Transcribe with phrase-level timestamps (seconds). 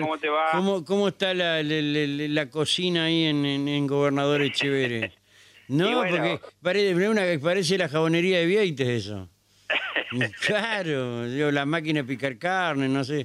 [0.00, 0.50] ¿cómo te va?
[0.52, 5.12] ¿Cómo, cómo está la, la- la- la cocina ahí en, en- en Gobernador Echeverre?
[5.68, 6.16] No, bueno.
[6.16, 9.28] porque parece, una, parece la jabonería de Vieites eso.
[10.44, 13.24] claro, digo, la máquina de picar carne, no sé.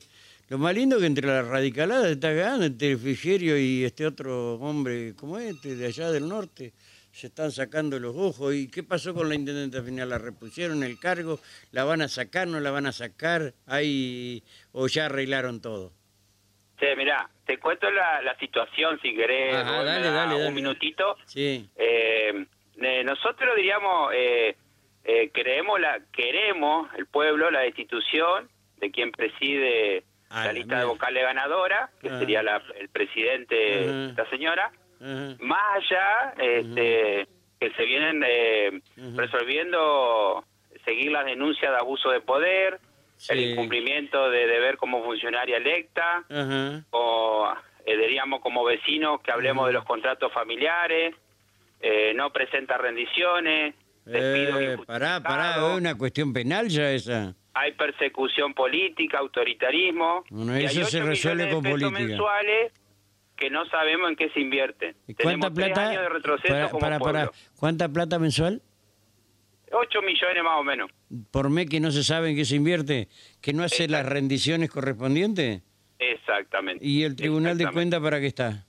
[0.49, 5.15] Lo más lindo que entre la radicalada está ganando, entre Frigerio y este otro hombre,
[5.15, 6.71] como este, de allá del norte,
[7.11, 8.53] se están sacando los ojos.
[8.53, 10.09] ¿Y qué pasó con la intendente final?
[10.09, 11.39] ¿La repusieron el cargo?
[11.71, 12.47] ¿La van a sacar?
[12.47, 13.55] ¿No la van a sacar?
[13.65, 15.93] Ahí, ¿O ya arreglaron todo?
[16.77, 19.55] Che, mirá, te cuento la, la situación si querés.
[19.55, 20.47] Ajá, dale, da dale, dale.
[20.49, 21.15] Un minutito.
[21.25, 21.69] Sí.
[21.77, 22.45] Eh,
[22.81, 24.55] eh, nosotros diríamos, eh,
[25.05, 30.79] eh, creemos la, queremos el pueblo, la destitución de quien preside Ah, la lista mira.
[30.79, 32.19] de vocales ganadora, que Ajá.
[32.19, 34.05] sería la- el presidente, Ajá.
[34.09, 34.71] esta señora.
[35.39, 37.27] Más allá, este,
[37.59, 38.81] que se vienen eh,
[39.15, 40.43] resolviendo,
[40.83, 42.79] seguir las denuncias de abuso de poder,
[43.17, 43.33] Sí.
[43.33, 46.23] el incumplimiento de deber como funcionaria electa,
[46.91, 47.47] o
[47.85, 51.15] eh, diríamos como vecinos que hablemos de los contratos familiares,
[51.81, 57.35] eh, no presenta rendiciones, despidos Eh, pará, pará, es una cuestión penal ya esa.
[57.53, 61.99] hay persecución política, autoritarismo, Bueno, y eso hay se 8 resuelve de con pesos política.
[62.07, 62.73] mensuales
[63.37, 64.95] que no sabemos en qué se invierten.
[65.07, 65.89] ¿Y ¿Cuánta Tenemos tres plata?
[65.89, 67.31] años de retroceso como pará.
[67.59, 68.61] ¿Cuánta plata mensual?
[69.77, 70.89] 8 millones más o menos.
[71.31, 73.07] Por mes que no se sabe en qué se invierte,
[73.41, 75.61] que no hace las rendiciones correspondientes.
[75.99, 76.85] Exactamente.
[76.85, 77.73] ¿Y el Tribunal de Exactamente.
[77.97, 78.65] Cuenta para qué está?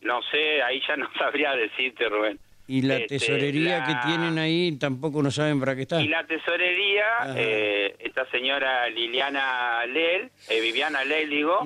[0.00, 2.38] No sé, ahí ya no sabría decirte, Rubén.
[2.68, 6.00] Y la Este, tesorería la- que tienen ahí tampoco no saben para qué está.
[6.00, 7.04] Y la tesorería,
[7.36, 11.58] eh, esta señora Liliana Lel, eh, Viviana Lel, digo,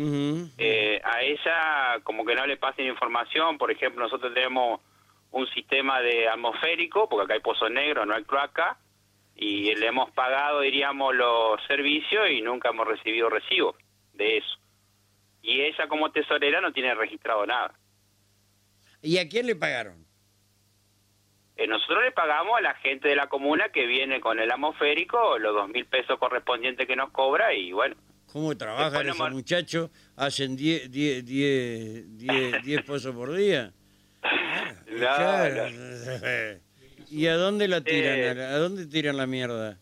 [0.59, 3.59] eh, a ella como que no le pasen información.
[3.59, 4.81] Por ejemplo, nosotros tenemos
[5.37, 8.79] un sistema de atmosférico, porque acá hay pozo negro, no hay cloaca,
[9.35, 13.77] y le hemos pagado, diríamos, los servicios y nunca hemos recibido recibo
[14.15, 14.59] de eso.
[15.43, 17.75] Y ella como tesorera no tiene registrado nada.
[19.03, 20.07] ¿Y a quién le pagaron?
[21.57, 25.39] Eh, nosotros le pagamos a la gente de la comuna que viene con el atmosférico
[25.39, 27.97] los dos mil pesos correspondientes que nos cobra y bueno,
[28.33, 29.91] ¿Cómo trabajan esos muchachos?
[30.17, 33.73] ¿Hacen 10 10 10 10 10 pozos por día?
[34.99, 35.67] Claro.
[37.11, 38.19] ¿Y a dónde la tiran?
[38.19, 38.31] Eh.
[38.31, 39.79] ¿A la- ¿A dónde tiran la mierda?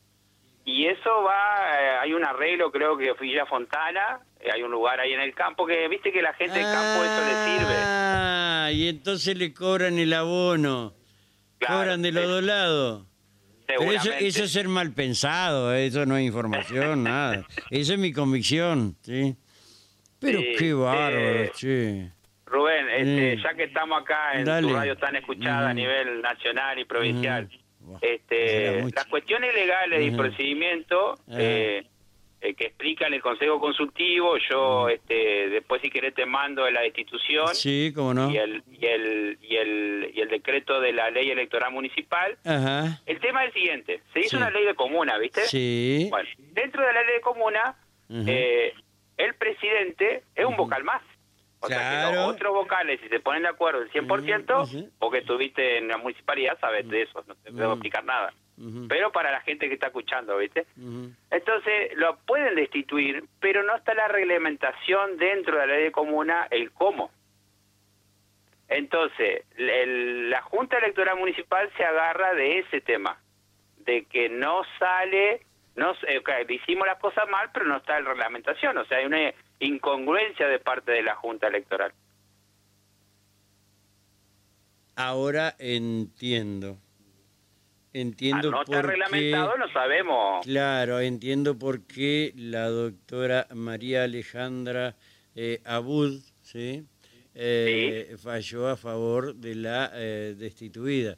[0.66, 4.98] Y eso va, eh, hay un arreglo, creo que Villa Fontana, eh, hay un lugar
[4.98, 7.75] ahí en el campo que, viste que la gente del campo eso le sirve.
[7.76, 10.94] Ah, y entonces le cobran el abono.
[11.58, 12.31] Claro, cobran de los sí.
[12.31, 13.06] dos lados.
[13.66, 17.46] Pero eso, eso es ser mal pensado, eso no es información, nada.
[17.70, 19.36] Esa es mi convicción, ¿sí?
[20.19, 21.66] Pero Sí, qué bárbaro, che.
[21.75, 22.12] Rubén,
[22.94, 23.43] este, Mm.
[23.43, 24.69] ya que estamos acá en Dale.
[24.69, 25.77] tu radio tan escuchada a Mm.
[25.77, 27.49] nivel nacional y provincial,
[27.81, 27.97] Mm.
[28.00, 31.38] Este, las cuestiones legales y procedimiento Ajá.
[31.38, 31.84] eh,
[32.41, 37.55] eh, que explican el Consejo Consultivo, yo este, después si querés te mando la destitución
[37.55, 38.31] Sí, cómo no.
[38.31, 42.37] y, el, y, el, y, el, y el decreto de la ley electoral municipal.
[42.44, 43.00] Ajá.
[43.06, 44.37] El tema es el siguiente, se hizo Sí.
[44.37, 45.43] una ley de comuna, ¿viste?
[45.43, 46.06] Sí.
[46.11, 47.76] Bueno, dentro de la ley de comuna,
[48.11, 48.72] eh,
[49.19, 51.03] el presidente es un vocal más.
[51.64, 54.91] O sea que los otros vocales, si se ponen de acuerdo el 100%, Ujú.
[54.98, 57.72] porque estuviste en la municipalidad, sabes de eso, no te puedo Ujú.
[57.75, 58.32] explicar nada.
[58.88, 60.64] Pero para la gente que está escuchando, ¿viste?
[61.30, 66.47] Entonces, lo pueden destituir, pero no está la reglamentación dentro de la ley de comuna,
[66.50, 67.10] el cómo.
[68.69, 73.19] Entonces, el- la Junta Electoral Municipal se agarra de ese tema,
[73.78, 75.42] de que no sale,
[75.76, 79.32] no eh, hicimos las cosas mal, pero no está la reglamentación, o sea, hay una
[79.60, 81.92] incongruencia de parte de la Junta Electoral.
[84.97, 86.78] Ahora entiendo.
[87.93, 90.44] Entiendo Al no está reglamentado, no sabemos.
[90.44, 94.97] Claro, entiendo por qué la doctora María Alejandra
[95.37, 96.84] eh, Abud, ¿sí?
[97.37, 101.16] Eh, falló a favor de la eh, destituida,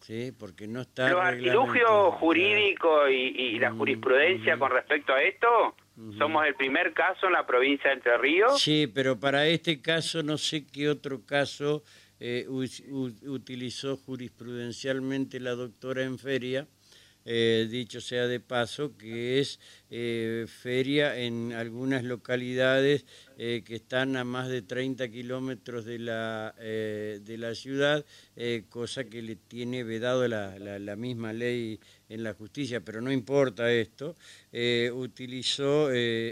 [0.00, 0.32] ¿sí?
[0.38, 4.58] Porque no está Los artilugios jurídicos y, y la Mm, jurisprudencia mm.
[4.58, 5.74] con respecto a esto,
[6.18, 8.60] somos el primer caso en la provincia de Entre Ríos.
[8.60, 11.82] Sí, pero para este caso no sé qué otro caso
[12.20, 16.66] eh, utilizó jurisprudencialmente la doctora en feria,
[17.26, 19.58] eh, dicho sea de paso, que es
[19.90, 23.04] eh, feria en algunas localidades
[23.36, 28.04] eh, que están a más de 30 kilómetros de la, eh, de la ciudad,
[28.68, 33.10] cosa que le tiene vedado la, la, la misma ley en la justicia, pero no
[33.10, 34.16] importa esto,
[34.92, 35.88] utilizó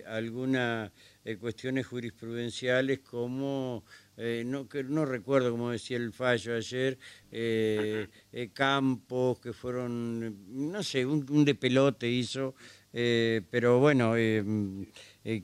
[0.07, 0.93] algunas
[1.41, 3.85] cuestiones jurisprudenciales como,
[4.17, 6.99] eh, no, que no recuerdo como decía el fallo ayer,
[7.33, 10.37] eh, eh, campos que fueron,
[10.73, 12.55] no sé, un, un de pelote hizo,
[12.97, 14.45] eh, pero bueno, eh,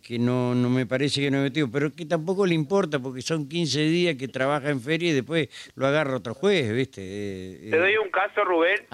[0.02, 3.22] que no, no me parece que no es motivo, pero que tampoco le importa porque
[3.22, 7.00] son 15 días que trabaja en feria y después lo agarra otro juez, ¿viste?
[7.02, 8.86] Eh, Te doy un caso, Rubén,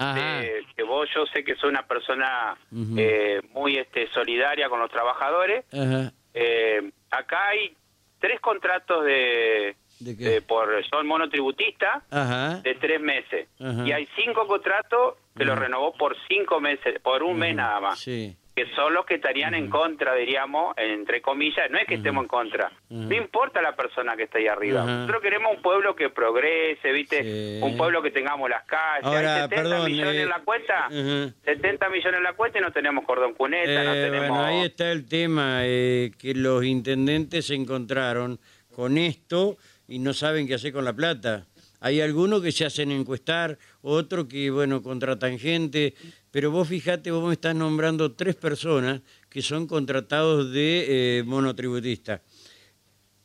[0.75, 2.57] que vos yo sé que sos una persona
[2.97, 5.65] eh, muy este, solidaria con los trabajadores.
[5.71, 6.13] Ajá.
[6.33, 7.75] Eh, acá hay
[8.19, 10.23] tres contratos de, ¿De qué?
[10.29, 12.61] de por son monotributistas Ajá.
[12.61, 13.83] de tres meses Ajá.
[13.87, 17.99] y hay cinco contratos que los renovó por cinco meses, por un mes nada más,
[17.99, 18.35] Sí.
[18.57, 22.27] Que son los que estarían en contra, diríamos, entre comillas, no es que estemos en
[22.27, 26.91] contra, no importa la persona que está ahí arriba, nosotros queremos un pueblo que progrese,
[26.91, 27.21] ¿viste?
[27.21, 27.59] Sí.
[27.61, 30.85] Un pueblo que tengamos las calles, Ahora, hay 70 perdón, millones eh, en la cuenta,
[30.87, 31.33] ajá.
[31.45, 34.29] 70 millones en la cuenta y no tenemos cordón cuneta, no Eh, tenemos...
[34.29, 38.39] Bueno, ahí está el tema, eh, que los intendentes se encontraron
[38.75, 39.57] con esto
[39.87, 41.45] y no saben qué hacer con la plata.
[41.79, 45.93] Hay algunos que se hacen encuestar, otros que, bueno, contratan gente,
[46.31, 52.21] pero vos fijate, vos me estás nombrando tres personas que son contratados de eh, monotributistas.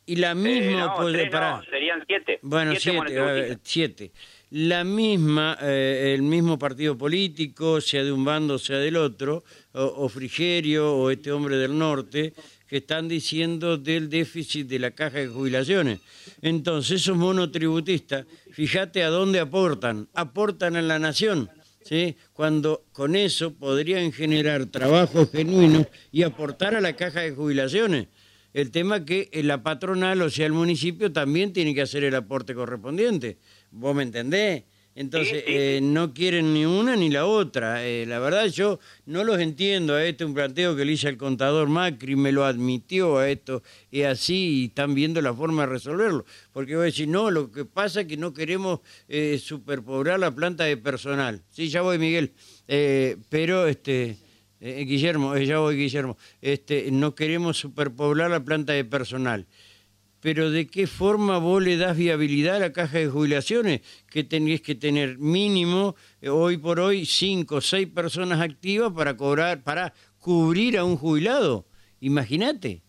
[0.05, 0.85] Y la Eh, misma...
[0.87, 1.63] no, pues, tres no, pará.
[1.69, 2.39] serían siete.
[2.41, 4.11] Bueno, siete siete.
[4.51, 9.83] La misma, eh, el mismo partido político, sea de un bando, sea del otro, o,
[9.83, 12.33] o Frigerio, o este hombre del norte,
[12.73, 15.99] que están diciendo del déficit de la caja de jubilaciones.
[16.41, 21.51] Entonces, esos monotributistas, fíjate a dónde aportan, aportan a la nación.
[21.85, 22.15] ¿Sí?
[22.33, 28.07] Cuando con eso podrían generar trabajos genuinos y aportar a la caja de jubilaciones.
[28.55, 32.15] El tema que eh, la patronal, o sea, el municipio, también tiene que hacer el
[32.15, 33.37] aporte correspondiente.
[33.69, 34.63] ¿Vos me entendés?
[34.95, 37.85] Entonces, Sí, sí, eh, no quieren ni una ni la otra.
[37.85, 39.95] Eh, la verdad, yo no los entiendo.
[39.95, 43.63] A este un planteo que le hice al contador Macri, me lo admitió a esto,
[43.89, 46.25] y así y están viendo la forma de resolverlo.
[46.51, 50.33] Porque voy a decir, no, lo que pasa es que no queremos eh, superpoblar la
[50.33, 51.41] planta de personal.
[51.49, 52.33] Sí, ya voy, Miguel.
[52.67, 54.17] Eh, pero, este.
[54.65, 59.45] Guillermo, ya voy Guillermo, este, no queremos superpoblar la planta de personal.
[60.23, 63.81] Pero ¿de qué forma vos le das viabilidad a la caja de jubilaciones?
[64.09, 69.17] Que tenés que tener mínimo, eh, hoy por hoy, cinco o seis personas activas para
[69.17, 71.65] cobrar, para cubrir a un jubilado.
[71.99, 72.81] Imagínate.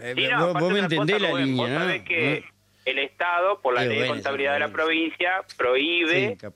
[0.00, 1.78] Eh, Sí, no, vos, me entendés cosa, la Rubén, línea, ¿no?
[1.80, 2.90] sabés que ¿No?
[2.92, 6.46] el Estado, por la Qué ley de contabilidad de la provincia, prohíbe Sí.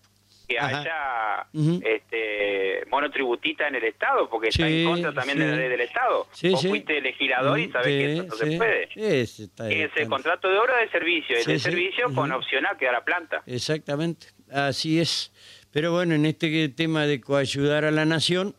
[0.47, 0.81] Que Ajá.
[0.81, 1.81] haya Ujú.
[1.85, 5.59] este, monotributista en el Estado, porque está Sí, en contra también de la sí.
[5.61, 6.27] ley del Estado.
[6.33, 6.69] Sí, Vos sí.
[6.69, 8.51] fuiste legislador y sabés que Sí, eso no sí.
[8.51, 8.89] se puede.
[8.95, 11.65] Es el contrato de obra de servicio, es Sí, de sí.
[11.71, 13.43] servicio con opcional que da la planta.
[13.47, 15.33] Exactamente, así es.
[15.73, 18.55] Pero bueno, en este tema de coayudar a la nación,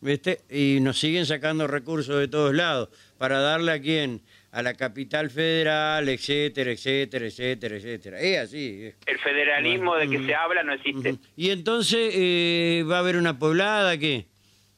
[0.00, 0.40] ¿viste?
[0.50, 2.88] Y nos siguen sacando recursos de todos lados
[3.18, 4.20] para darle a quién,
[4.52, 8.18] a la capital federal, etcétera, etcétera, etcétera, etcétera.
[8.20, 8.92] Es así.
[9.06, 11.16] El federalismo de que se habla no existe.
[11.36, 14.26] Y entonces eh, va a haber una poblada, ¿qué?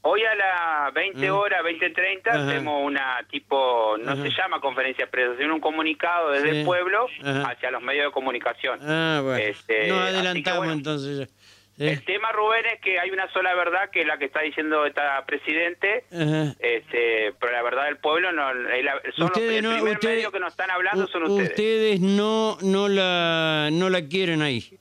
[0.04, 1.34] Hoy a las 20 Ah.
[1.34, 2.48] horas, 20.30, Ajá.
[2.48, 4.22] hacemos una tipo, no Ajá.
[4.22, 6.58] se llama conferencia de prensa, sino un comunicado desde Sí.
[6.58, 7.52] el pueblo Ajá.
[7.52, 8.80] hacia los medios de comunicación.
[8.82, 9.38] Ah, bueno.
[9.38, 10.72] Este, que adelantamos bueno.
[10.72, 11.18] entonces.
[11.28, 11.34] ya.
[11.82, 11.88] ¿Sí?
[11.88, 14.86] El tema, Rubén, es que hay una sola verdad, que es la que está diciendo
[14.86, 16.54] esta presidente, Ajá.
[16.60, 20.16] este, pero la verdad del pueblo no, la- son los, Ustedes el no- primer ustedes-
[20.16, 21.50] medio que nos están hablando son ustedes.
[21.50, 24.78] Ustedes no, no, la, no la quieren ahí.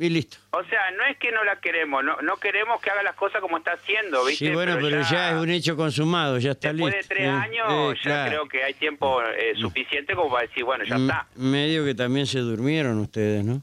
[0.00, 0.36] Y listo.
[0.52, 3.40] O sea, no es que no la queremos, no, no queremos que haga las cosas
[3.40, 4.46] como está haciendo, ¿viste?
[4.46, 7.08] Sí, bueno, pero, ya, es un hecho consumado, ya está Después listo.
[7.08, 8.30] de tres Eh, años, eh, ya claro.
[8.30, 11.26] creo que hay tiempo eh, suficiente como para decir, bueno, ya M- está.
[11.34, 13.60] Medio que también se durmieron ustedes, ¿no?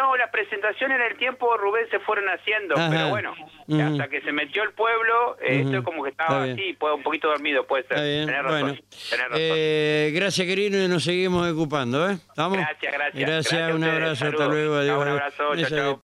[0.00, 2.88] No, las presentaciones en el tiempo, Rubén, se fueron haciendo, Ajá.
[2.90, 7.02] pero bueno, hasta que se metió el pueblo, eh, esto como que estaba así, un
[7.02, 7.98] poquito dormido, puede ser.
[7.98, 8.78] Tenés razón, bueno.
[9.10, 9.38] tenés razón.
[9.38, 12.14] Eh, gracias, querido, y nos seguimos ocupando, ¿eh?
[12.14, 12.56] ¿Estamos?
[12.56, 13.14] Gracias, gracias.
[13.14, 15.02] Gracias, Gracias un ustedes, abrazo, hasta luego, adiós.
[15.02, 15.98] Un abrazo, chao, chao.